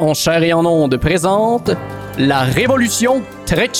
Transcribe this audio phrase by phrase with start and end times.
[0.00, 1.70] en chair et en onde présente
[2.18, 3.70] La Révolution très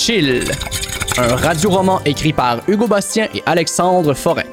[1.19, 4.47] un radioroman écrit par Hugo Bastien et Alexandre Forêt.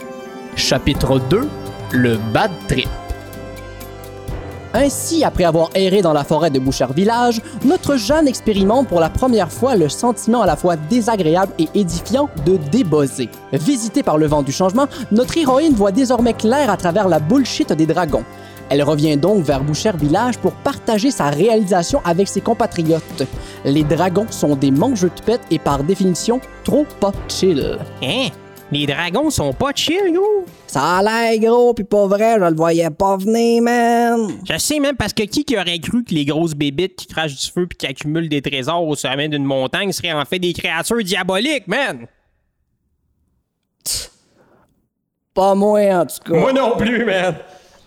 [0.56, 1.48] Chapitre 2
[1.92, 2.90] Le Bad Trip.
[4.74, 9.10] Ainsi, après avoir erré dans la forêt de Boucher Village, notre Jeanne expérimente pour la
[9.10, 13.30] première fois le sentiment à la fois désagréable et édifiant de débosser.
[13.54, 17.72] Visitée par le vent du changement, notre héroïne voit désormais clair à travers la bullshit
[17.74, 18.24] des dragons.
[18.70, 23.24] Elle revient donc vers Boucher Village pour partager sa réalisation avec ses compatriotes.
[23.64, 27.78] Les dragons sont des mangeux de pète et par définition trop pas chill.
[28.04, 28.28] Hein?
[28.70, 30.46] Les dragons sont pas chill, yo!
[30.68, 34.28] Ça a l'air gros, pis pas vrai, je le voyais pas venir, man.
[34.44, 37.38] Je sais même parce que qui qui aurait cru que les grosses bébites qui crachent
[37.38, 40.52] du feu puis qui accumulent des trésors au sommet d'une montagne seraient en fait des
[40.52, 42.08] créatures diaboliques, man?
[45.34, 46.52] Pas moi, en tout cas.
[46.52, 47.36] non plus, man!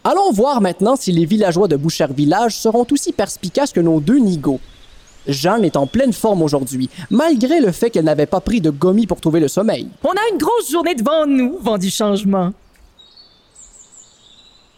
[0.03, 4.19] Allons voir maintenant si les villageois de Boucher Village seront aussi perspicaces que nos deux
[4.19, 4.61] nigauds.
[5.27, 9.07] Jeanne est en pleine forme aujourd'hui, malgré le fait qu'elle n'avait pas pris de gommis
[9.07, 9.89] pour trouver le sommeil.
[10.03, 12.53] On a une grosse journée devant nous, vent du changement.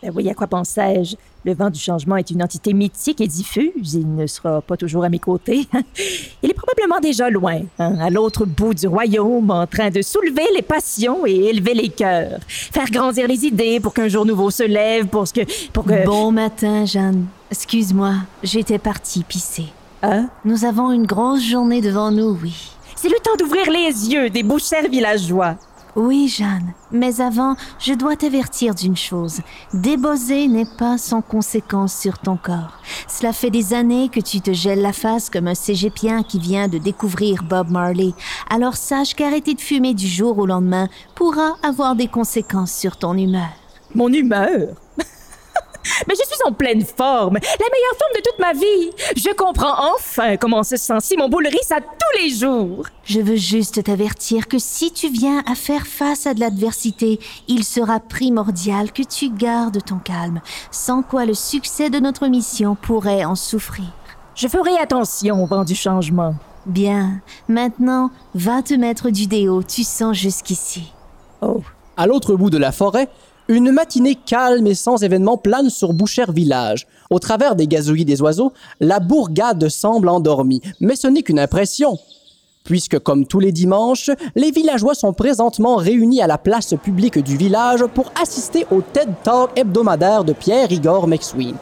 [0.02, 1.14] Ben oui, à quoi pensais-je?
[1.44, 3.94] Le vent du changement est une entité mythique et diffuse.
[3.94, 5.68] Il ne sera pas toujours à mes côtés.
[6.42, 10.46] Il est probablement déjà loin, hein, à l'autre bout du royaume, en train de soulever
[10.56, 12.40] les passions et élever les cœurs.
[12.48, 15.70] Faire grandir les idées pour qu'un jour nouveau se lève, pour ce que...
[15.72, 16.04] Pour que...
[16.04, 17.26] Bon matin, Jeanne.
[17.52, 19.66] Excuse-moi, j'étais partie pisser.
[20.02, 20.28] Hein?
[20.44, 22.72] Nous avons une grosse journée devant nous, oui.
[22.96, 25.56] C'est le temps d'ouvrir les yeux des bouchers villageois.
[25.94, 26.72] Oui, Jeanne.
[26.90, 29.40] Mais avant, je dois t'avertir d'une chose.
[29.74, 32.78] Débosser n'est pas sans conséquence sur ton corps.
[33.08, 36.68] Cela fait des années que tu te gèles la face comme un cégepien qui vient
[36.68, 38.12] de découvrir Bob Marley.
[38.48, 43.14] Alors sache qu'arrêter de fumer du jour au lendemain pourra avoir des conséquences sur ton
[43.14, 43.50] humeur.
[43.94, 44.68] Mon humeur?
[46.08, 48.90] Mais je suis en pleine forme, la meilleure forme de toute ma vie.
[49.16, 52.86] Je comprends enfin comment se sent Simon Boulris à tous les jours.
[53.04, 57.64] Je veux juste t'avertir que si tu viens à faire face à de l'adversité, il
[57.64, 60.40] sera primordial que tu gardes ton calme,
[60.70, 63.86] sans quoi le succès de notre mission pourrait en souffrir.
[64.34, 66.34] Je ferai attention au vent du changement.
[66.64, 70.92] Bien, maintenant, va te mettre du déo, tu sens jusqu'ici.
[71.40, 71.60] Oh,
[71.96, 73.08] À l'autre bout de la forêt,
[73.48, 76.86] une matinée calme et sans événement plane sur Boucher Village.
[77.10, 81.98] Au travers des gazouillis des oiseaux, la bourgade semble endormie, mais ce n'est qu'une impression.
[82.64, 87.36] Puisque, comme tous les dimanches, les villageois sont présentement réunis à la place publique du
[87.36, 91.56] village pour assister au TED Talk hebdomadaire de Pierre-Igor McSween.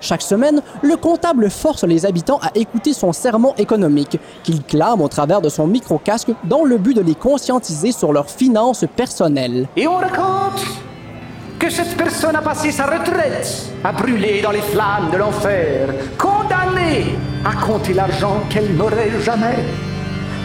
[0.00, 5.08] Chaque semaine, le comptable force les habitants à écouter son sermon économique, qu'il clame au
[5.08, 9.68] travers de son micro-casque dans le but de les conscientiser sur leurs finances personnelles.
[9.76, 10.64] Et on raconte
[11.58, 17.16] que cette personne a passé sa retraite à brûler dans les flammes de l'enfer, condamnée
[17.44, 19.56] à compter l'argent qu'elle n'aurait jamais.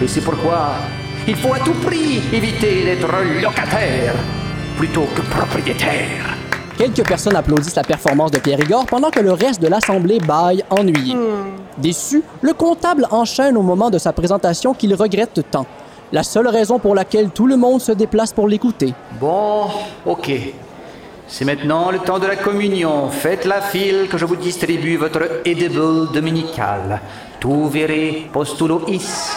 [0.02, 0.76] Et c'est pourquoi
[1.28, 3.08] il faut à tout prix éviter d'être
[3.42, 4.16] locataire
[4.78, 6.38] plutôt que propriétaire.
[6.78, 11.16] Quelques personnes applaudissent la performance de Pierre-Igor pendant que le reste de l'assemblée baille ennuyé.
[11.78, 15.68] Déçu, le comptable enchaîne au moment de sa présentation qu'il regrette tant.
[16.12, 18.94] La seule raison pour laquelle tout le monde se déplace pour l'écouter.
[19.20, 19.68] Bon,
[20.06, 20.32] ok.
[21.34, 23.10] C'est maintenant le temps de la communion.
[23.10, 27.00] Faites la file que je vous distribue votre edible dominical.
[27.40, 29.32] Tu verrez postulo is.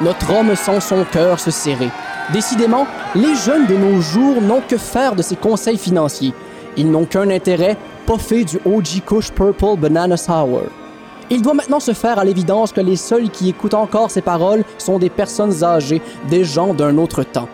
[0.00, 1.90] Notre homme sent son cœur se serrer.
[2.32, 6.32] Décidément, les jeunes de nos jours n'ont que faire de ces conseils financiers.
[6.78, 7.76] Ils n'ont qu'un intérêt,
[8.06, 10.62] poffer du OG Kush Purple Banana Sour.
[11.28, 14.64] Il doit maintenant se faire à l'évidence que les seuls qui écoutent encore ces paroles
[14.78, 16.00] sont des personnes âgées,
[16.30, 17.48] des gens d'un autre temps.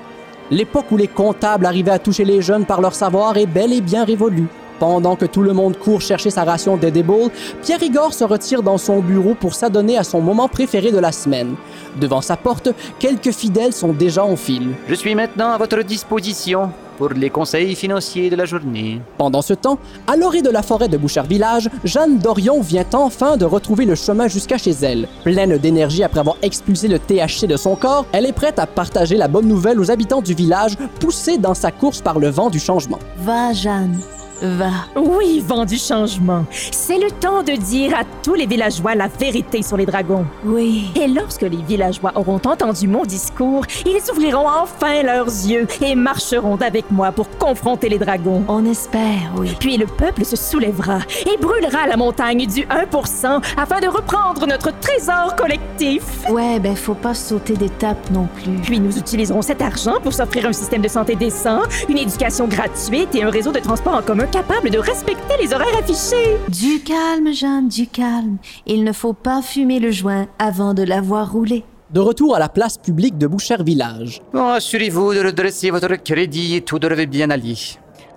[0.51, 3.81] L'époque où les comptables arrivaient à toucher les jeunes par leur savoir est bel et
[3.81, 4.49] bien révolue.
[4.81, 7.31] Pendant que tout le monde court chercher sa ration d'edible,
[7.63, 11.13] Pierre Igor se retire dans son bureau pour s'adonner à son moment préféré de la
[11.13, 11.55] semaine.
[12.01, 14.71] Devant sa porte, quelques fidèles sont déjà en file.
[14.89, 19.01] Je suis maintenant à votre disposition pour les conseils financiers de la journée.
[19.17, 23.39] Pendant ce temps, à l'orée de la forêt de Boucher Village, Jeanne Dorion vient enfin
[23.39, 25.09] de retrouver le chemin jusqu'à chez elle.
[25.25, 29.17] Pleine d'énergie après avoir expulsé le THC de son corps, elle est prête à partager
[29.17, 32.61] la bonne nouvelle aux habitants du village, poussée dans sa course par le vent du
[32.61, 32.99] changement.
[33.25, 33.99] Va, Jeanne.
[34.43, 34.71] Va.
[34.97, 36.45] oui, vent du changement.
[36.73, 40.25] C'est le temps de dire à tous les villageois la vérité sur les dragons.
[40.45, 40.91] Oui.
[40.97, 46.57] Et lorsque les villageois auront entendu mon discours, ils ouvriront enfin leurs yeux et marcheront
[46.57, 48.43] avec moi pour confronter les dragons.
[48.49, 49.55] On espère, oui.
[49.61, 54.73] Puis le peuple se soulèvera et brûlera la montagne du 1% afin de reprendre notre
[54.81, 56.03] trésor collectif.
[56.31, 58.53] Ouais, ben faut pas sauter d'étape non plus.
[58.63, 63.15] Puis nous utiliserons cet argent pour s'offrir un système de santé décent, une éducation gratuite
[63.15, 66.37] et un réseau de transport en commun incapable de respecter les horaires affichés.
[66.49, 68.37] Du calme, Jeanne, du calme.
[68.65, 71.65] Il ne faut pas fumer le joint avant de l'avoir roulé.
[71.91, 74.21] De retour à la place publique de Boucher Village.
[74.33, 77.57] Bon, assurez-vous de redresser votre crédit et tout devrait bien aller.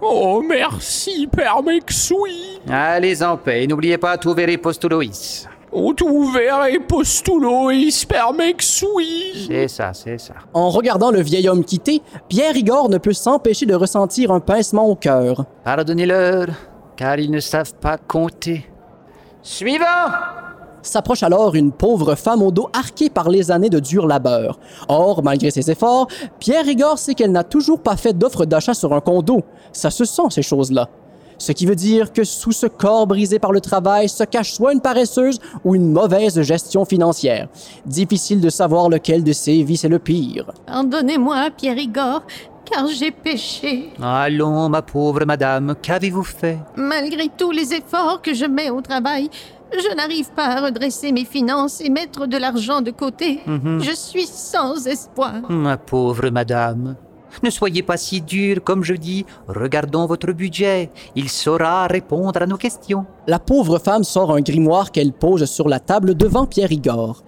[0.03, 2.69] Oh, merci, Père McSween.
[2.69, 5.05] Allez en paix, et n'oubliez pas tout verrez postulois.
[5.75, 7.47] Oh, tout vert et McSween.
[9.47, 10.35] C'est ça, c'est ça.
[10.53, 14.87] En regardant le vieil homme quitter, Pierre Igor ne peut s'empêcher de ressentir un pincement
[14.87, 15.45] au cœur.
[15.63, 16.47] Pardonnez-leur,
[16.95, 18.69] car ils ne savent pas compter.
[19.41, 20.11] Suivant
[20.83, 24.59] S'approche alors une pauvre femme au dos arqué par les années de dur labeur.
[24.89, 26.07] Or, malgré ses efforts,
[26.39, 29.43] Pierre Igor sait qu'elle n'a toujours pas fait d'offre d'achat sur un condo.
[29.71, 30.89] Ça se sent, ces choses-là.
[31.45, 34.71] Ce qui veut dire que sous ce corps brisé par le travail se cache soit
[34.71, 37.49] une paresseuse ou une mauvaise gestion financière.
[37.85, 40.53] Difficile de savoir lequel de ces vies c'est le pire.
[40.65, 42.23] Pardonnez-moi, Pierre Igor,
[42.63, 43.89] car j'ai péché.
[44.01, 46.59] Allons, ma pauvre madame, qu'avez-vous fait?
[46.77, 49.29] Malgré tous les efforts que je mets au travail,
[49.73, 53.41] je n'arrive pas à redresser mes finances et mettre de l'argent de côté.
[53.45, 55.41] Je suis sans espoir.
[55.49, 56.95] Ma pauvre madame.
[57.41, 59.25] Ne soyez pas si dure, comme je dis.
[59.47, 60.89] Regardons votre budget.
[61.15, 63.05] Il saura répondre à nos questions.
[63.27, 67.23] La pauvre femme sort un grimoire qu'elle pose sur la table devant Pierre Igor.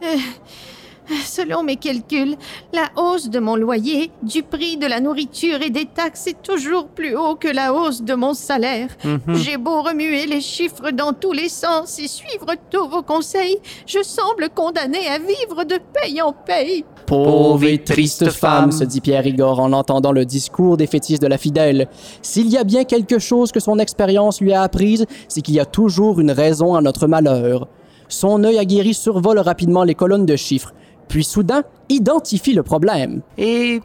[1.26, 2.36] Selon mes calculs,
[2.74, 6.88] la hausse de mon loyer, du prix de la nourriture et des taxes est toujours
[6.88, 8.90] plus haut que la hausse de mon salaire.
[9.34, 14.02] J'ai beau remuer les chiffres dans tous les sens et suivre tous vos conseils, je
[14.04, 16.86] semble condamné à vivre de paye en paye.
[17.06, 21.28] Pauvre et triste femme, se dit Pierre Igor en entendant le discours des fétiches de
[21.28, 21.88] la fidèle.
[22.24, 25.60] S'il y a bien quelque chose que son expérience lui a apprise, c'est qu'il y
[25.60, 27.68] a toujours une raison à notre malheur.
[28.08, 30.74] Son œil aguerri survole rapidement les colonnes de chiffres,
[31.08, 33.22] puis soudain identifie le problème.
[33.38, 33.82] Et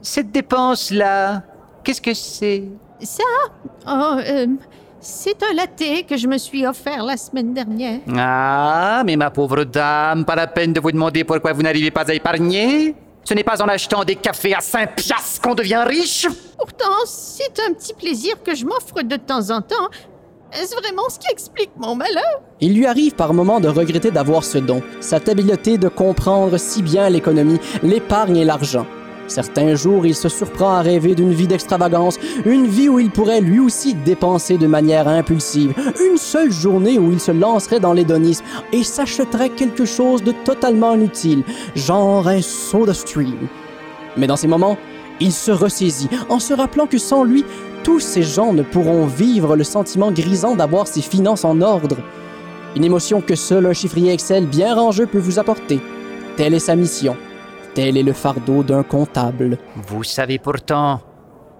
[0.00, 1.42] cette dépense-là,
[1.84, 2.64] qu'est-ce que c'est?
[3.02, 3.22] Ça
[3.88, 4.46] Oh, euh,
[5.00, 8.00] c'est un latte que je me suis offert la semaine dernière.
[8.16, 12.10] Ah, mais ma pauvre dame, pas la peine de vous demander pourquoi vous n'arrivez pas
[12.10, 12.94] à épargner.
[13.22, 16.26] Ce n'est pas en achetant des cafés à 5 piastres qu'on devient riche.
[16.58, 19.88] Pourtant, c'est un petit plaisir que je m'offre de temps en temps.
[20.52, 22.40] Est-ce vraiment ce qui explique mon malheur?
[22.60, 26.82] Il lui arrive par moments de regretter d'avoir ce don, cette habileté de comprendre si
[26.82, 28.86] bien l'économie, l'épargne et l'argent.
[29.26, 33.40] Certains jours, il se surprend à rêver d'une vie d'extravagance, une vie où il pourrait
[33.40, 38.44] lui aussi dépenser de manière impulsive, une seule journée où il se lancerait dans l'hédonisme
[38.72, 41.42] et s'achèterait quelque chose de totalement inutile,
[41.74, 43.48] genre un soda stream.
[44.16, 44.78] Mais dans ces moments,
[45.18, 47.44] il se ressaisit en se rappelant que sans lui,
[47.86, 51.98] tous ces gens ne pourront vivre le sentiment grisant d'avoir ses finances en ordre.
[52.74, 55.78] Une émotion que seul un chiffrier Excel bien rangeux peut vous apporter.
[56.36, 57.16] Telle est sa mission.
[57.74, 59.58] Tel est le fardeau d'un comptable.
[59.86, 61.00] Vous savez pourtant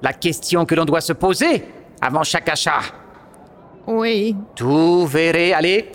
[0.03, 1.65] la question que l'on doit se poser
[2.01, 2.81] avant chaque achat.
[3.87, 4.35] Oui.
[4.57, 5.93] Tout verrez, allez.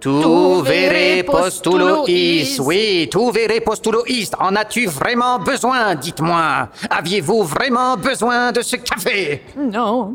[0.00, 2.06] Tout, Tout verrez verrez postulo is.
[2.06, 2.60] postulo is.
[2.60, 3.62] Oui, tout verrez.
[4.38, 6.68] En as-tu vraiment besoin, dites-moi?
[6.88, 9.42] Aviez-vous vraiment besoin de ce café?
[9.56, 10.14] Non.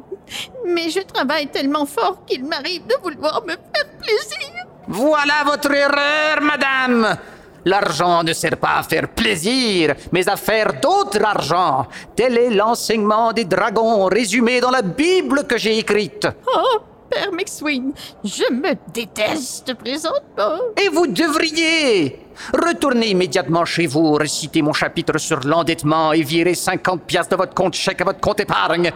[0.65, 4.65] Mais je travaille tellement fort qu'il m'arrive de vouloir me faire plaisir.
[4.87, 7.17] Voilà votre erreur, madame.
[7.65, 11.87] L'argent ne sert pas à faire plaisir, mais à faire d'autre argent.
[12.15, 16.27] Tel est l'enseignement des dragons résumé dans la Bible que j'ai écrite.
[16.47, 16.77] Oh,
[17.09, 17.93] Père McSween,
[18.23, 20.59] je me déteste présentement.
[20.83, 22.19] Et vous devriez
[22.53, 27.53] retourner immédiatement chez vous, réciter mon chapitre sur l'endettement et virer 50 piastres de votre
[27.53, 28.91] compte chèque à votre compte épargne.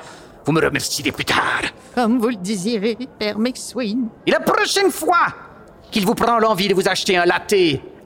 [0.45, 1.61] Vous me remercierez plus tard.
[1.95, 4.09] Comme vous le désirez, Père McSween.
[4.25, 5.27] Et la prochaine fois
[5.91, 7.53] qu'il vous prend l'envie de vous acheter un latte,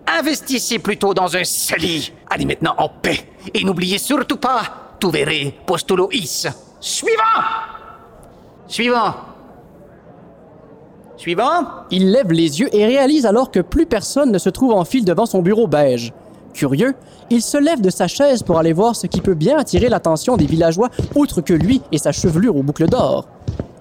[0.07, 2.11] investissez plutôt dans un sali.
[2.29, 3.29] Allez maintenant en paix.
[3.53, 6.47] Et n'oubliez surtout pas, tout verrez, postulo is.
[6.79, 7.21] Suivant
[8.67, 9.15] Suivant
[11.17, 14.83] Suivant Il lève les yeux et réalise alors que plus personne ne se trouve en
[14.85, 16.13] file devant son bureau beige.
[16.53, 16.93] Curieux,
[17.29, 20.37] il se lève de sa chaise pour aller voir ce qui peut bien attirer l'attention
[20.37, 23.27] des villageois outre que lui et sa chevelure aux boucles d'or.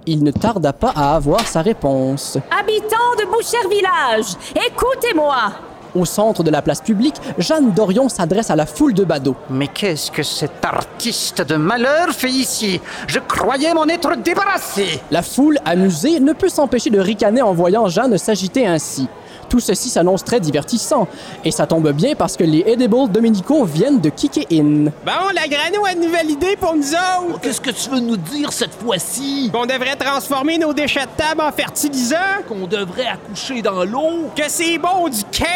[0.07, 2.39] Il ne tarda pas à avoir sa réponse.
[2.51, 5.53] Habitants de Boucher Village, écoutez-moi.
[5.95, 9.37] Au centre de la place publique, Jeanne Dorion s'adresse à la foule de badauds.
[9.51, 12.81] Mais qu'est-ce que cet artiste de malheur fait ici?
[13.07, 15.01] Je croyais m'en être débarrassé.
[15.11, 19.09] La foule, amusée, ne peut s'empêcher de ricaner en voyant Jeanne s'agiter ainsi.
[19.53, 21.07] Tout ceci s'annonce très divertissant,
[21.45, 24.85] et ça tombe bien parce que les Edibles Dominicaux viennent de kicker in.
[25.05, 27.39] Bon, la grano a une nouvelle idée pour nous autres.
[27.43, 29.51] Qu'est-ce que tu veux nous dire cette fois-ci?
[29.53, 32.17] Qu'on devrait transformer nos déchets de table en fertilisants.
[32.49, 34.31] Qu'on devrait accoucher dans l'eau?
[34.35, 35.47] Que c'est bon du kale.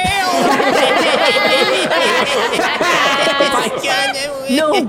[4.50, 4.87] Non,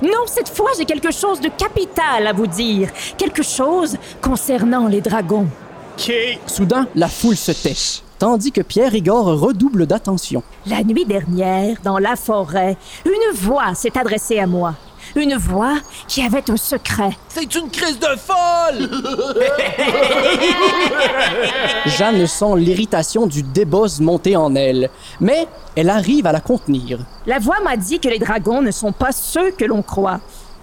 [0.00, 2.88] Non, cette fois, j'ai quelque chose de capital à vous dire.
[3.18, 5.48] Quelque chose concernant les dragons.
[5.98, 6.12] OK.
[6.46, 7.74] Soudain, la foule se tait,
[8.18, 10.42] tandis que Pierre Igor redouble d'attention.
[10.66, 14.74] La nuit dernière, dans la forêt, une voix s'est adressée à moi.
[15.16, 15.76] Une voix
[16.08, 17.10] qui avait un secret.
[17.28, 18.90] C'est une crise de folle!
[21.86, 24.90] Jeanne sent l'irritation du débosse monter en elle,
[25.20, 27.00] mais elle arrive à la contenir.
[27.26, 30.20] La voix m'a dit que les dragons ne sont pas ceux que l'on croit,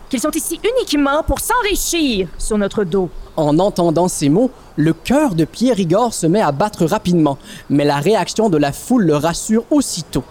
[0.10, 3.10] qu'ils sont ici uniquement pour s'enrichir sur notre dos.
[3.38, 7.38] En entendant ces mots, le cœur de Pierre Igor se met à battre rapidement,
[7.70, 10.24] mais la réaction de la foule le rassure aussitôt.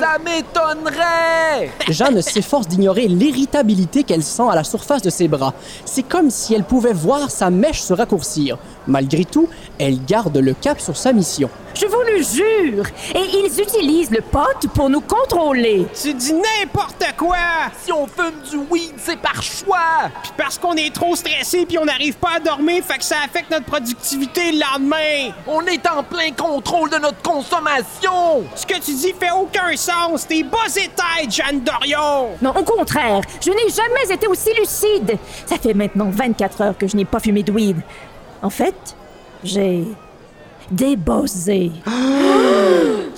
[0.00, 1.70] Ça m'étonnerait!
[1.88, 5.52] Jeanne s'efforce d'ignorer l'irritabilité qu'elle sent à la surface de ses bras.
[5.84, 8.56] C'est comme si elle pouvait voir sa mèche se raccourcir.
[8.86, 9.48] Malgré tout,
[9.78, 11.50] elle garde le cap sur sa mission.
[11.74, 12.84] Je vous le jure.
[13.14, 15.86] Et ils utilisent le pot pour nous contrôler.
[16.00, 17.36] Tu dis n'importe quoi!
[17.82, 20.10] Si on fume du weed, c'est par choix!
[20.22, 23.16] Puis parce qu'on est trop stressé puis on n'arrive pas à dormir, fait que ça
[23.24, 25.32] affecte notre productivité le lendemain.
[25.46, 28.44] On est en plein contrôle de notre consommation!
[28.54, 30.26] Ce que tu dis fait aucun sens.
[30.26, 32.36] T'es buzzé tête, Jeanne Dorion!
[32.42, 35.16] Non, au contraire, je n'ai jamais été aussi lucide.
[35.46, 37.78] Ça fait maintenant 24 heures que je n'ai pas fumé de weed.
[38.42, 38.94] En fait,
[39.42, 39.84] j'ai
[40.70, 41.72] débossé.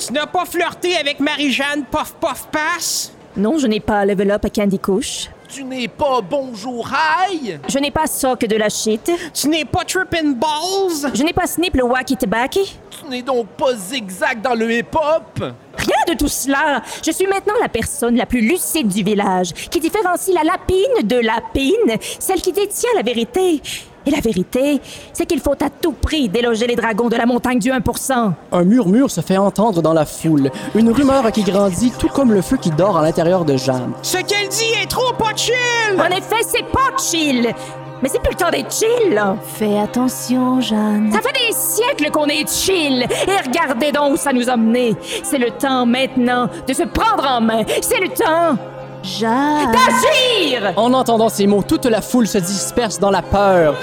[0.04, 3.12] Tu n'as pas flirté avec Marie-Jeanne Pof Pof Pass?
[3.36, 5.28] Non, je n'ai pas level up à Candy Couche.
[5.54, 7.60] Tu n'es pas bonjour high!
[7.68, 9.12] Je n'ai pas sock de la shit.
[9.34, 11.12] Tu n'es pas trippin' balls?
[11.12, 12.60] Je n'ai pas snip le wacky tobacco.
[12.88, 15.44] Tu n'es donc pas zigzag dans le hip-hop!
[15.76, 16.80] Rien de tout cela.
[17.04, 21.16] Je suis maintenant la personne la plus lucide du village, qui différencie la lapine de
[21.16, 23.60] la pine, celle qui détient la vérité.
[24.06, 24.80] Et la vérité,
[25.12, 28.32] c'est qu'il faut à tout prix déloger les dragons de la montagne du 1%.
[28.52, 32.42] Un murmure se fait entendre dans la foule, une rumeur qui grandit tout comme le
[32.42, 33.92] feu qui dort à l'intérieur de Jeanne.
[34.02, 35.54] Ce qu'elle dit est trop pas chill!
[35.98, 37.54] En effet, c'est pas chill.
[38.02, 39.36] Mais c'est plus le temps d'être chill, là.
[39.54, 41.12] Fais attention, Jeanne.
[41.12, 43.02] Ça fait des siècles qu'on est chill.
[43.02, 44.96] Et regardez donc où ça nous a menés.
[45.22, 47.62] C'est le temps maintenant de se prendre en main.
[47.80, 48.58] C'est le temps.
[49.02, 50.72] D'agir.
[50.76, 53.74] En entendant ces mots, toute la foule se disperse dans la peur.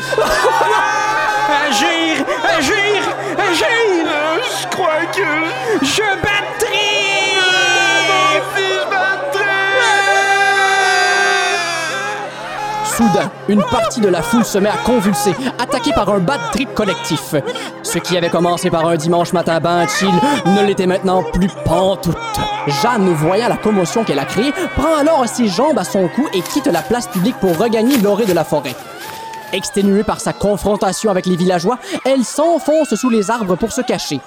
[1.68, 2.26] Agir!
[2.58, 3.04] Agir!
[3.38, 4.08] Agir!
[4.62, 5.86] Je crois que...
[5.86, 6.49] Je battrai!
[13.00, 16.74] Soudain, une partie de la foule se met à convulser, attaquée par un bad trip
[16.74, 17.34] collectif.
[17.82, 20.12] Ce qui avait commencé par un dimanche matin ben chill
[20.46, 22.18] ne l'était maintenant plus pantoute.
[22.68, 26.41] Jeanne, voyant la commotion qu'elle a créée, prend alors ses jambes à son cou et
[26.41, 28.75] quitte la place publique pour regagner l'orée de la forêt.
[29.53, 34.20] Exténuée par sa confrontation avec les villageois, elle s'enfonce sous les arbres pour se cacher.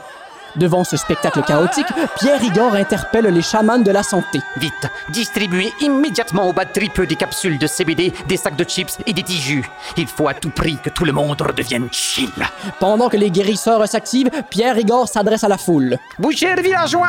[0.57, 1.87] Devant ce spectacle chaotique,
[2.19, 4.41] Pierre Igor interpelle les chamans de la santé.
[4.57, 9.13] Vite, distribuez immédiatement aux bad trip des capsules de CBD, des sacs de chips et
[9.15, 9.63] des tiges.
[9.97, 12.31] Il faut à tout prix que tout le monde redevienne chill.
[12.79, 15.97] Pendant que les guérisseurs s'activent, Pierre Igor s'adresse à la foule.
[16.19, 17.09] Vous chers villageois,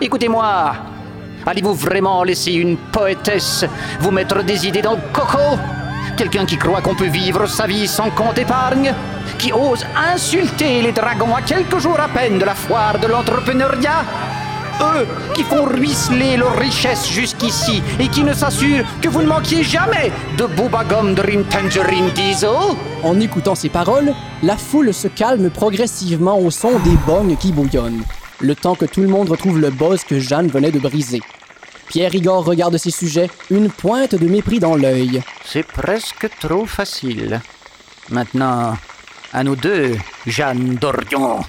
[0.00, 0.74] écoutez-moi.
[1.46, 3.64] Allez-vous vraiment laisser une poétesse
[4.00, 5.58] vous mettre des idées dans le coco?
[6.16, 8.94] Quelqu'un qui croit qu'on peut vivre sa vie sans compte épargne
[9.44, 14.02] Qui ose insulter les dragons à quelques jours à peine de la foire de l'entrepreneuriat
[14.80, 19.62] Eux qui font ruisseler leurs richesses jusqu'ici et qui ne s'assurent que vous ne manquiez
[19.62, 22.48] jamais de Booba Gum Dream Tangerine Diesel
[23.02, 28.02] En écoutant ces paroles, la foule se calme progressivement au son des bognes qui bouillonnent,
[28.40, 31.20] le temps que tout le monde retrouve le buzz que Jeanne venait de briser.
[31.88, 35.20] Pierre Igor regarde ces sujets, une pointe de mépris dans l'œil.
[35.44, 37.42] C'est presque trop facile.
[38.08, 38.74] Maintenant,
[39.34, 41.40] à nous deux, Jeanne Dorion.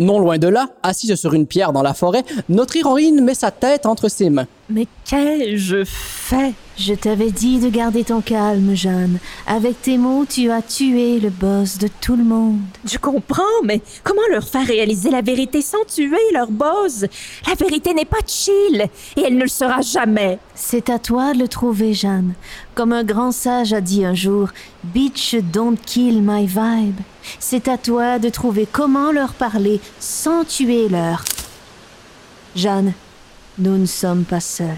[0.00, 3.52] Non loin de là, assise sur une pierre dans la forêt, notre héroïne met sa
[3.52, 4.46] tête entre ses mains.
[4.68, 6.52] Mais qu'ai-je fait?
[6.78, 9.18] Je t'avais dit de garder ton calme, Jeanne.
[9.48, 12.60] Avec tes mots, tu as tué le boss de tout le monde.
[12.84, 17.04] Je comprends, mais comment leur faire réaliser la vérité sans tuer leur boss?
[17.48, 20.38] La vérité n'est pas chill, et elle ne le sera jamais.
[20.54, 22.34] C'est à toi de le trouver, Jeanne.
[22.76, 24.50] Comme un grand sage a dit un jour,
[24.84, 27.00] Bitch, don't kill my vibe.
[27.40, 31.24] C'est à toi de trouver comment leur parler sans tuer leur.
[32.54, 32.92] Jeanne,
[33.58, 34.68] nous ne sommes pas seuls.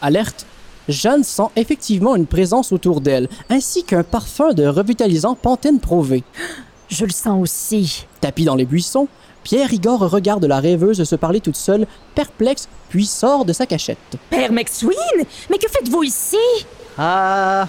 [0.00, 0.46] Alerte,
[0.88, 6.24] Jeanne sent effectivement une présence autour d'elle, ainsi qu'un parfum de revitalisant Pantene Prové.
[6.88, 8.06] Je le sens aussi.
[8.20, 9.08] Tapis dans les buissons,
[9.44, 13.98] Pierre Igor regarde la rêveuse se parler toute seule, perplexe, puis sort de sa cachette.
[14.30, 16.36] Père McSween Mais que faites-vous ici?
[16.96, 17.68] Ah,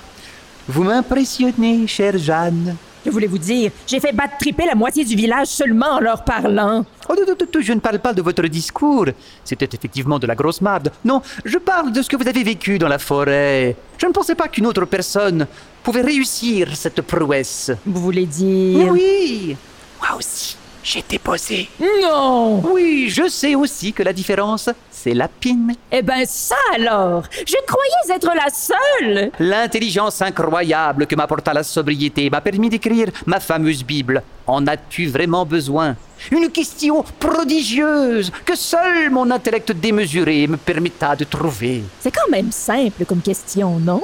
[0.67, 2.75] vous m'impressionnez, chère Jeanne.
[3.03, 3.71] Que voulez-vous dire?
[3.87, 6.85] J'ai fait battre triper la moitié du village seulement en leur parlant.
[7.07, 9.05] Oh, non, non, non, je ne parle pas de votre discours.
[9.43, 10.91] C'était effectivement de la grosse marde.
[11.05, 13.75] Non, je parle de ce que vous avez vécu dans la forêt.
[13.97, 15.47] Je ne pensais pas qu'une autre personne
[15.81, 17.71] pouvait réussir cette prouesse.
[17.85, 18.91] Vous voulez dire...
[18.91, 19.55] Oui,
[20.01, 21.69] moi aussi, j'ai déposé.
[22.01, 22.61] Non!
[22.71, 25.75] Oui, je sais aussi que la différence, c'est la pine.
[25.91, 27.23] Eh ben ça alors!
[27.45, 29.31] Je croyais être la seule!
[29.39, 34.23] L'intelligence incroyable que m'apporta la sobriété m'a permis d'écrire ma fameuse Bible.
[34.47, 35.95] En as-tu vraiment besoin?
[36.31, 41.83] Une question prodigieuse que seul mon intellect démesuré me permetta de trouver.
[41.99, 44.01] C'est quand même simple comme question, non?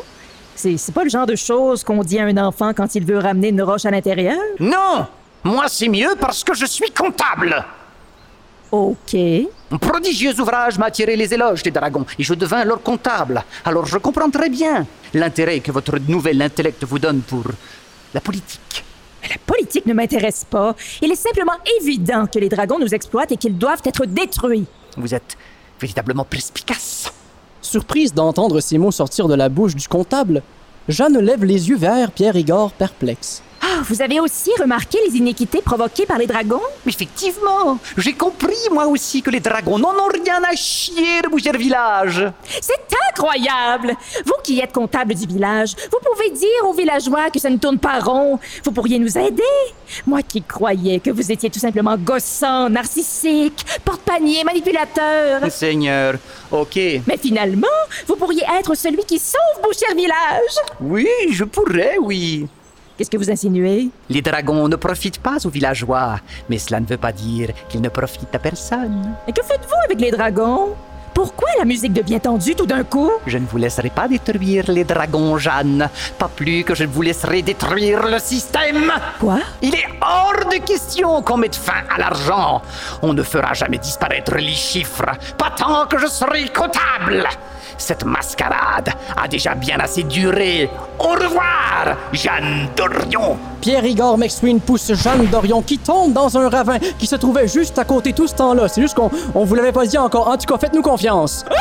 [0.56, 3.18] C'est c'est pas le genre de choses qu'on dit à un enfant quand il veut
[3.18, 4.38] ramener une roche à l'intérieur?
[4.60, 5.08] Non
[5.46, 7.64] Moi, c'est mieux parce que je suis comptable.
[8.72, 9.16] OK.
[9.72, 13.44] Un prodigieux ouvrage m'a attiré les éloges des dragons et je devins leur comptable.
[13.64, 17.44] Alors je comprends très bien l'intérêt que votre nouvel intellect vous donne pour
[18.16, 18.84] la politique.
[19.22, 20.76] Mais la politique ne m'intéresse pas.
[21.04, 24.66] Il est simplement évident que les dragons nous exploitent et qu'ils doivent être détruits.
[24.98, 25.38] Vous êtes
[25.80, 27.14] véritablement perspicace.
[27.62, 30.42] Surprise d'entendre ces mots sortir de la bouche du comptable,
[30.90, 33.44] Jeanne lève les yeux vers Pierre Igor perplexe.
[33.78, 36.62] Ah, vous avez aussi remarqué les iniquités provoquées par les dragons?
[36.88, 41.52] Effectivement, j'ai compris moi aussi que les dragons n'en ont rien à chier de bouger
[41.52, 42.26] le village.
[42.62, 42.80] C'est
[43.10, 43.94] incroyable!
[44.26, 47.78] Vous qui êtes comptable du village, vous pouvez dire aux villageois que ça ne tourne
[47.78, 48.40] pas rond.
[48.64, 49.44] Vous pourriez nous aider.
[50.08, 55.52] Moi qui croyais que vous étiez tout simplement gossant, narcissique, porte-panier, manipulateur.
[55.52, 56.16] Seigneur,
[56.50, 56.76] ok.
[57.08, 57.68] Mais finalement,
[58.08, 60.56] vous pourriez être celui qui sauve Boucher Village.
[60.80, 62.48] Oui, je pourrais, oui.
[62.98, 63.90] Qu'est-ce que vous insinuez?
[64.10, 66.16] Les dragons ne profitent pas aux villageois,
[66.50, 69.16] mais cela ne veut pas dire qu'ils ne profitent à personne.
[69.28, 70.76] Et que faites-vous avec les dragons?
[71.14, 73.12] Pourquoi la musique devient tendue tout d'un coup?
[73.28, 75.90] Je ne vous laisserai pas détruire les dragons, Jeanne.
[76.18, 78.92] Pas plus que je ne vous laisserai détruire le système.
[79.20, 79.40] Quoi?
[79.62, 82.62] Il est hors de question qu'on mette fin à l'argent.
[83.02, 85.06] On ne fera jamais disparaître les chiffres,
[85.38, 87.28] pas tant que je serai comptable.
[87.78, 90.70] Cette mascarade a déjà bien assez duré.
[91.00, 93.38] Au revoir, Jeanne Dorion.
[93.62, 97.78] Pierre Igor McSween pousse Jeanne Dorion qui tombe dans un ravin qui se trouvait juste
[97.78, 98.68] à côté tout ce temps-là.
[98.68, 100.28] C'est juste qu'on on vous l'avait pas dit encore.
[100.28, 101.46] En tout cas, faites-nous confiance.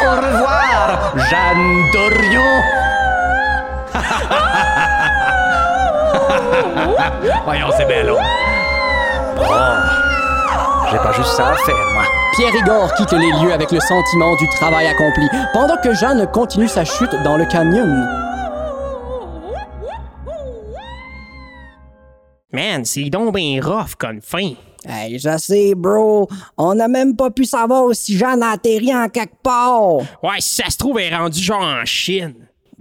[0.00, 2.62] Au revoir, Jeanne Dorion.
[7.44, 8.10] Voyons, c'est belle.
[8.10, 8.18] Oh,
[10.90, 12.04] j'ai pas juste ça à faire, moi.
[12.36, 16.66] Pierre Igor quitte les lieux avec le sentiment du travail accompli, pendant que Jeanne continue
[16.66, 18.08] sa chute dans le canyon.
[22.52, 24.54] Man, c'est donc bien rough comme fin.
[24.84, 26.28] Hey, je sais, bro.
[26.56, 29.98] On n'a même pas pu savoir si Jeanne a atterri en quelque part.
[30.22, 32.34] Ouais, si ça se trouve, elle est rendue genre en Chine.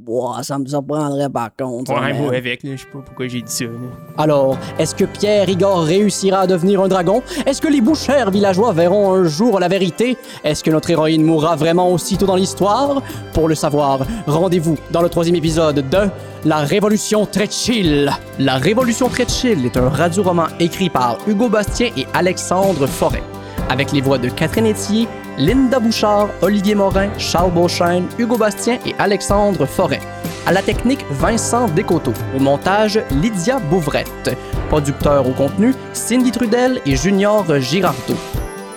[0.06, 1.94] Boah, ça me surprendrait par contre.
[1.94, 2.22] Ouais, man.
[2.24, 3.64] moi avec, là, je sais pas pourquoi j'ai dit ça.
[3.66, 3.72] là.
[4.18, 7.22] Alors, est-ce que Pierre Igor réussira à devenir un dragon?
[7.46, 10.18] Est-ce que les bouchers villageois verront un jour la vérité?
[10.44, 13.02] Est-ce que notre héroïne mourra vraiment aussitôt dans l'histoire?
[13.34, 16.10] Pour le savoir, rendez-vous dans le troisième épisode de
[16.44, 18.12] La Révolution très chill.
[18.40, 23.24] La Révolution très chill est un radio-roman écrit par Hugo Bastien et Alexandre Forêt,
[23.70, 28.94] avec les voix de Catherine Etier, Linda Bouchard, Olivier Morin, Charles Beauchesne, Hugo Bastien et
[29.00, 30.00] Alexandre Forêt.
[30.46, 32.14] À la technique, Vincent Descoteaux.
[32.36, 34.38] Au montage, Lydia Bouvrette.
[34.70, 38.18] Producteur au contenu, Cindy Trudel et Junior Girardot.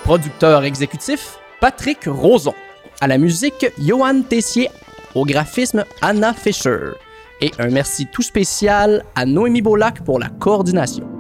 [0.05, 2.55] Producteur exécutif, Patrick Roson.
[3.01, 4.71] À la musique, Johan Tessier.
[5.15, 6.93] Au graphisme, Anna Fischer.
[7.41, 11.16] Et un merci tout spécial à Noémie Beaulac pour la coordination.